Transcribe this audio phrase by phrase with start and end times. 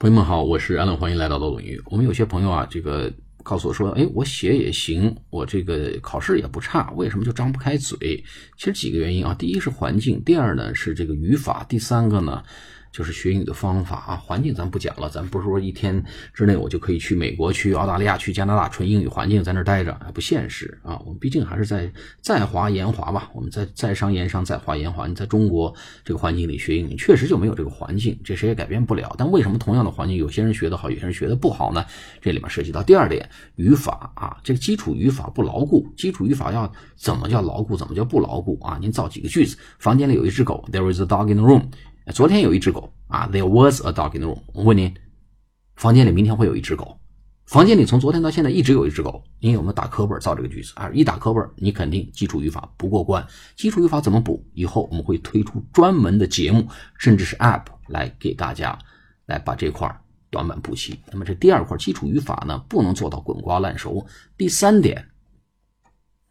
[0.00, 1.82] 朋友们好，我是安乐，欢迎来到老英语。
[1.86, 8.22] 我们有些朋友啊，这个告诉我说，哎，我写也行，我这个考试也不差，为什么就张不开嘴？
[8.56, 12.40] 其实几个原因啊，第一是环境，第二呢是这个语法，第三个呢。
[12.90, 16.02] 就是学英语的方法啊，环境咱不讲了，咱不是说一天
[16.32, 21.00] 之内我就可以去美国、去澳大利亚、去加拿大纯英语环境在那儿待着，不现实啊。
[21.04, 21.90] 我们毕竟还是在
[22.20, 25.06] 在华言华吧，我们在在商言商，在华言华。
[25.06, 29.14] 你在中国这个环境里学英语，确实就没有这个环境，这谁也改变不了。
[29.16, 31.84] 但为什么同样的环境，有些人学得好，有些人学得不好呢？
[32.20, 38.78] 这里面涉及到第二点，语法啊，这个基础语法不牢固，基础语法要怎么叫牢固，怎么叫不牢固啊？
[38.80, 41.64] 您造几个句子，房间里有一只狗，There is a dog in the room。
[42.12, 44.40] 昨天有一只狗啊，There was a dog in the room。
[44.54, 44.94] 我问您，
[45.76, 46.98] 房间里明天会有一只狗？
[47.44, 49.22] 房间里从昨天到现在一直有一只狗。
[49.40, 50.90] 您有没有打课本造这个句子啊？
[50.90, 53.26] 一打课本，你肯定基础语法不过关。
[53.56, 54.44] 基础语法怎么补？
[54.54, 56.66] 以后我们会推出专门的节目，
[56.98, 58.78] 甚至是 App 来给大家
[59.26, 59.94] 来把这块
[60.30, 60.98] 短板补齐。
[61.10, 64.06] 那么这第二块基础语法呢，不能做到滚瓜烂熟。
[64.36, 65.06] 第三点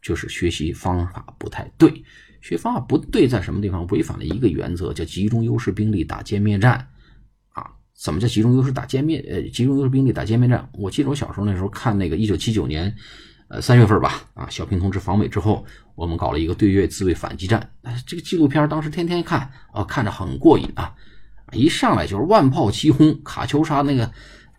[0.02, 2.04] 就是学习方法不太对。
[2.40, 6.88] 学方法不对，在什么地方违反了一个原则，叫集中优势兵力打歼灭战
[7.50, 7.70] 啊？
[7.94, 9.18] 怎么叫集中优势打歼灭？
[9.28, 10.68] 呃，集中优势兵力打歼灭战？
[10.72, 12.94] 我记得我小时候那时候看那个一九七九年，
[13.48, 17.70] 呃三月份吧，啊，小平同志访美之后，我们搞了一个对越自卫反击战。
[17.82, 20.94] 哎，这个纪录片当时天天看啊，看着很过瘾啊，
[21.52, 24.10] 一上来就是万炮齐轰，卡秋莎那个。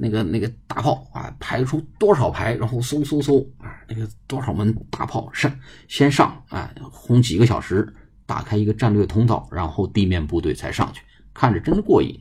[0.01, 5.53] 那个那个大炮啊，排出多少排，然后嗖嗖嗖啊，那个多少门大炮上
[5.89, 7.93] 先上啊，轰几个小时，
[8.25, 11.01] 打开一个战略通道，然后地面部队才上去，
[11.33, 12.17] 看着真过瘾。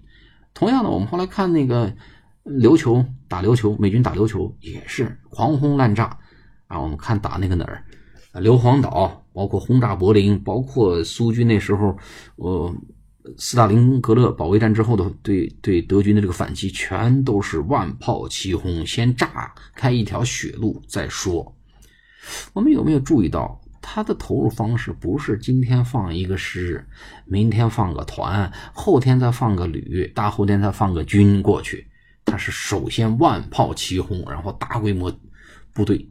[0.54, 1.94] 同样的，我们后来看那个
[2.44, 6.18] 琉球打琉球，美军打琉球也是狂轰滥炸
[6.66, 6.80] 啊。
[6.80, 7.84] 我们看打那个哪儿，
[8.40, 11.96] 硫磺岛，包括轰炸柏林，包括苏军那时候，
[12.34, 12.74] 呃。
[13.36, 21.54] 斯大林格勒保卫战之后的对对德军的这个反击，全都是万炮齐轰，先炸开一条血路再说。
[22.52, 26.86] 我们有没有注意到，他的投入方式不是今天放一个师，
[27.24, 31.86] 明天放个团，后天再放个旅，大后天再放个军过去？
[32.24, 35.10] 他是首先万炮齐轰，然后大规模
[35.72, 36.06] 部队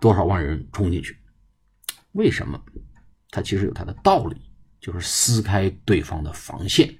[0.00, 1.16] 多少万人冲进去？
[2.12, 2.60] 为什么？
[3.30, 4.36] 他其实有他的道理。
[4.80, 6.92] 就是撕开对方的防线。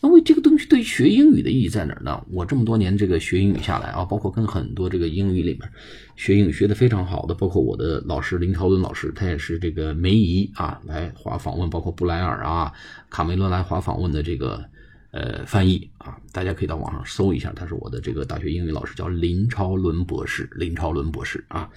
[0.00, 2.24] 那为这个东西对学英语的意义在哪儿呢？
[2.30, 5.68] 我这么多年这个学英语下来啊，包括跟很多这个英语里面
[6.14, 12.72] 学英语学的非常好的，包括我的老师林超伦老师，他也是这个梅姨啊来华访问，包括布莱尔啊、
[13.10, 14.64] 卡梅伦来华访问的这个
[15.10, 20.48] 呃翻译啊，大家可以到网上搜一下，他是我的这个大学英语老师，叫林超伦博士。
[20.52, 21.68] 林超伦博士啊，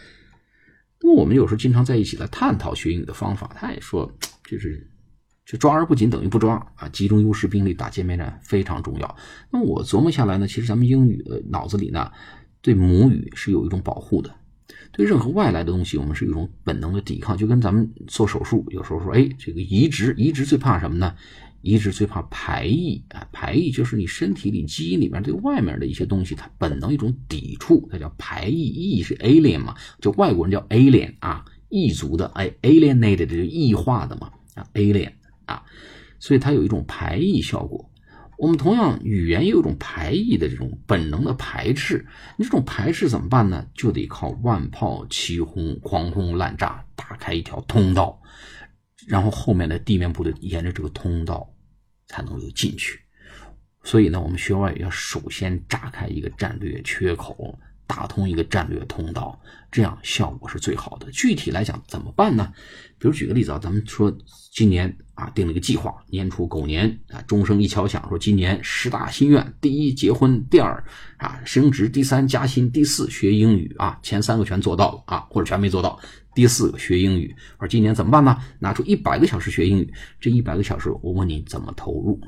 [1.02, 4.16] 那么我们有时候经常在一起来探讨学英语的方法，他也说
[4.48, 4.88] 就是。
[5.46, 6.90] 就抓而不紧等于不抓啊！
[6.90, 9.16] 集中优势兵力打歼灭战非常重要。
[9.52, 12.12] 那么我琢磨下来呢，其实咱们英语的脑子里呢，
[12.62, 14.34] 对母语是有一种保护的。
[14.92, 17.38] 对任何外来的东西，我们是一种本能的抵抗。
[17.38, 21.14] 就跟咱们做手术，有时候说，哎，这个移植，移植最怕什么呢？
[21.62, 23.28] 移植最怕排异啊！
[23.32, 28.64] 排异就是你身体里基因里面对外面的一些东西，它本能一种抵触，它叫排异。
[28.64, 29.76] 异是 alien 嘛？
[30.00, 35.12] 就外国人叫 alien 啊，异族的，哎，alienated 就异化的嘛啊，alien。
[35.46, 35.64] 啊，
[36.20, 37.92] 所以它有一种排异效果。
[38.38, 42.06] 我们同样语言也有一种排异的这种本能的排斥。
[42.38, 43.66] 你这种排斥怎么办呢？
[43.74, 48.22] 就得靠万炮齐轰、狂轰滥炸，打开一条通道，
[49.08, 51.50] 然后后面的地面部队沿着这个通道
[52.08, 53.00] 才能够进去。
[53.84, 57.58] 所以呢，我们学外语要首先炸开一个战略缺口。
[57.88, 59.40] 打通一个战略通道，
[59.72, 61.10] 这样效果是最好的。
[61.12, 62.52] 具体来讲怎么办呢？
[62.98, 64.16] 比如举个例子啊，咱们说
[64.52, 70.84] 今年啊定了一个计划，年初狗年啊，钟声一敲响，说今年十大心愿：第一结婚，第二
[71.18, 76.00] 啊升职，第三加薪，第四学英语啊，前三个全做到了啊，或者全没做到，
[76.34, 77.36] 第四个学英语。
[77.58, 78.38] 而今年怎么办呢？
[78.60, 82.20] 拿出一百个小时学英语，这一百个小时我问你怎么投入？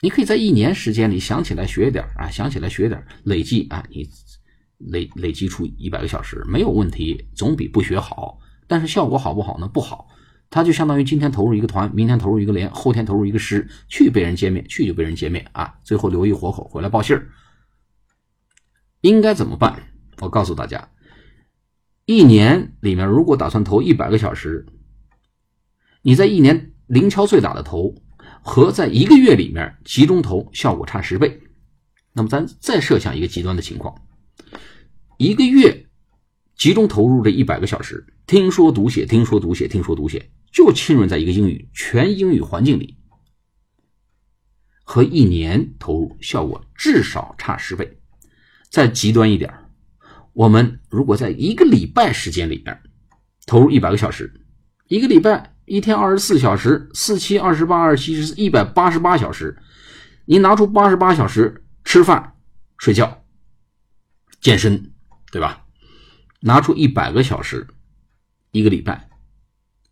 [0.00, 4.08] 你可以在一年时间里想起来学点啊，想起来学点，累计啊你。
[4.78, 8.38] 累累积出一百个小时没有问题，总比不学好。
[8.66, 9.68] 但是效果好不好呢？
[9.68, 10.08] 不好。
[10.50, 15.74] 他就相当于今天投入一个团，明天投入一个连，后天投入一个师，去被人歼灭，去就被人歼灭啊！
[15.82, 17.28] 最后留一活口回来报信儿。
[19.00, 19.88] 应该怎么办？
[20.20, 20.90] 我告诉大家，
[22.06, 24.64] 一年里面如果打算投一百个小时，
[26.02, 27.96] 你在一年零敲碎打的投，
[28.40, 31.40] 和在一个月里面集中投效果差十倍。
[32.12, 33.92] 那么咱再设想一个极端的情况。
[35.16, 35.86] 一个月
[36.56, 42.98] 集中投入这一百个小时，听说读写，听说读写，听说读写，就浸润在一个英语全英语环境里。
[44.82, 47.98] 和一年投入效果至少差十倍。
[48.70, 49.52] 再极端一点，
[50.32, 52.78] 我们如果在一个礼拜时间里面
[53.46, 54.32] 投入一百个小时，
[54.88, 59.56] 一个礼拜一天二十四小时，四七二十八二七是一百八十八小时，
[60.26, 62.34] 你拿出八十八小时吃饭、
[62.76, 63.24] 睡觉、
[64.40, 64.92] 健身，
[65.34, 65.64] 对吧？
[66.42, 67.66] 拿出一百个小时，
[68.52, 69.08] 一个礼拜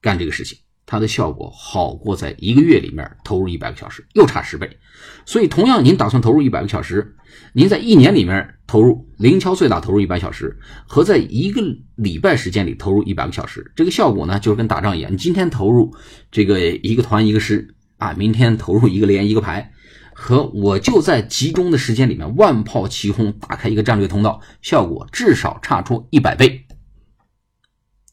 [0.00, 0.56] 干这个事情。
[0.86, 4.78] 它的效果好过在一个月里面投入一百个小时，又差十倍。
[5.26, 7.16] 所以，同样您打算投入一百个小时，
[7.54, 10.56] 您在一年里面投入零敲碎打投入一百小时，
[10.86, 11.60] 和在一个
[11.96, 15.12] 礼拜时间里投入一百个小时，这个效果呢，就是跟打仗一样。
[15.12, 15.92] 你今天投入
[16.30, 19.72] 这个一个团一个师啊，明天投入一个连一个排，
[20.14, 26.67] 和我就在集中的时间里面万炮齐轰，打开一个战略通道，效果至少差出一百倍。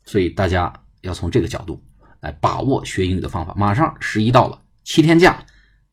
[0.05, 1.83] 所以大家要从这个角度。
[2.21, 3.53] 来把握学英语的方法。
[3.55, 5.45] 马上十一到了，七天假，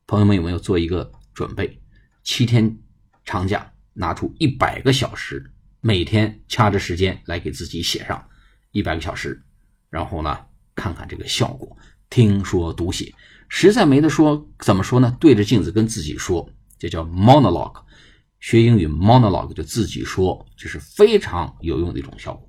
[0.08, 1.80] 朋友们有没有做一个准备？
[2.24, 2.78] 七天
[3.24, 8.28] 长假，拿出一百个小时，每天掐着时间来给自己写上
[8.72, 9.40] 一百个小时，
[9.88, 10.36] 然后呢，
[10.74, 11.76] 看看这个效果。
[12.10, 13.14] 听说读写，
[13.48, 15.16] 实在没得说，怎么说呢？
[15.20, 16.48] 对着镜子跟自己说，
[16.78, 17.82] 这叫 monologue。
[18.40, 22.48] 学英语 monologue 就自己说，这是非常有用的一种效果，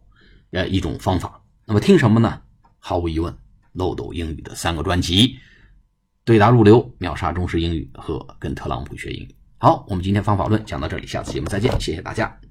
[0.52, 1.42] 呃，一种方法。
[1.66, 2.42] 那么听什么呢？
[2.80, 3.36] 毫无疑问。
[3.74, 5.38] 漏斗英语的三个专辑，
[6.26, 9.36] 对答入流、秒杀中式英语和跟特朗普学英语。
[9.60, 12.47] 好，我们今天方法论讲到这里，下次节目再见，谢谢大家。